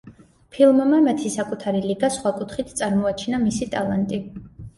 [0.53, 4.23] ფილმმა „მათი საკუთარი ლიგა“ სხვა კუთხით წარმოაჩინა მისი ტალანტი.